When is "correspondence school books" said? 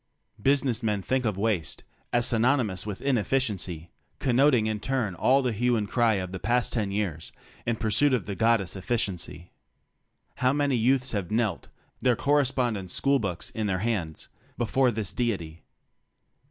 12.15-13.51